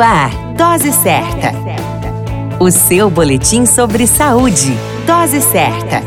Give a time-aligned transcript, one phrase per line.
[0.00, 1.52] Ar, Dose Certa.
[2.58, 4.74] O seu boletim sobre saúde.
[5.06, 6.02] Dose Certa.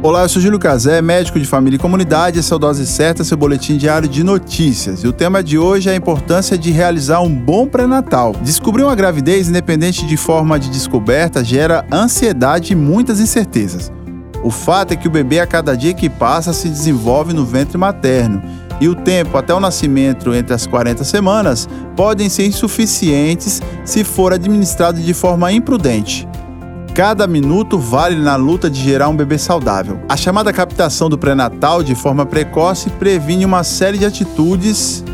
[0.00, 2.38] Olá, eu sou Júlio Cazé, médico de família e comunidade.
[2.38, 5.02] Esse é o Dose Certa, seu boletim diário de notícias.
[5.02, 8.32] E o tema de hoje é a importância de realizar um bom pré-natal.
[8.42, 13.90] Descobrir uma gravidez, independente de forma de descoberta, gera ansiedade e muitas incertezas.
[14.44, 17.76] O fato é que o bebê, a cada dia que passa, se desenvolve no ventre
[17.76, 18.40] materno
[18.80, 24.32] e o tempo até o nascimento entre as 40 semanas podem ser insuficientes se for
[24.32, 26.28] administrado de forma imprudente.
[26.94, 29.98] Cada minuto vale na luta de gerar um bebê saudável.
[30.08, 35.04] A chamada captação do pré-natal de forma precoce previne uma série de atitudes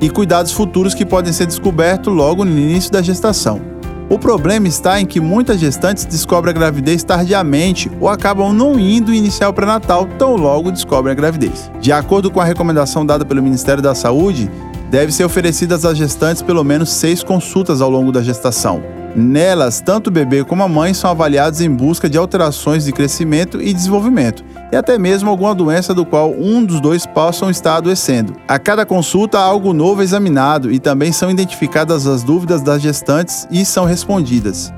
[0.00, 3.73] e cuidados futuros que podem ser descobertos logo no início da gestação.
[4.08, 9.14] O problema está em que muitas gestantes descobrem a gravidez tardiamente ou acabam não indo
[9.14, 11.70] iniciar o pré-natal tão logo descobrem a gravidez.
[11.80, 14.50] De acordo com a recomendação dada pelo Ministério da Saúde,
[14.90, 18.82] deve ser oferecidas às gestantes pelo menos seis consultas ao longo da gestação.
[19.14, 23.62] Nelas, tanto o bebê como a mãe são avaliados em busca de alterações de crescimento
[23.62, 28.34] e desenvolvimento, e até mesmo alguma doença do qual um dos dois possam estar adoecendo.
[28.48, 33.46] A cada consulta, há algo novo examinado e também são identificadas as dúvidas das gestantes
[33.52, 34.72] e são respondidas.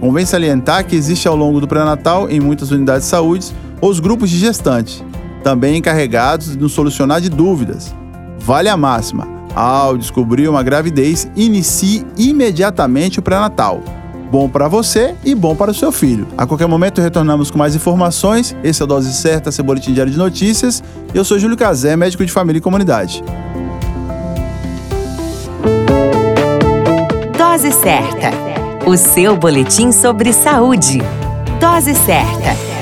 [0.00, 4.30] Convém salientar que existe ao longo do pré-natal, em muitas unidades de saúde, os grupos
[4.30, 5.04] de gestantes,
[5.42, 7.92] também encarregados de solucionar de dúvidas.
[8.38, 13.82] Vale a máxima ao descobrir uma gravidez, inicie imediatamente o pré-natal.
[14.30, 16.28] Bom para você e bom para o seu filho.
[16.38, 18.54] A qualquer momento retornamos com mais informações.
[18.62, 20.84] Esse é o Dose Certa, seu boletim diário de notícias.
[21.12, 23.24] Eu sou Júlio Cazé, médico de família e comunidade.
[27.36, 28.30] Dose Certa,
[28.86, 31.02] o seu boletim sobre saúde.
[31.60, 32.79] Dose Certa.